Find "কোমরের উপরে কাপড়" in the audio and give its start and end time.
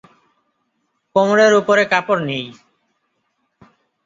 1.15-2.21